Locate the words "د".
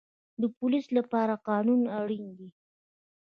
0.41-0.43